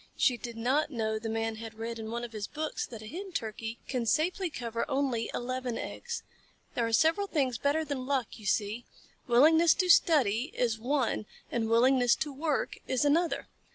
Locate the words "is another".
12.87-13.47